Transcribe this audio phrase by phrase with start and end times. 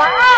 [0.00, 0.29] 晚安。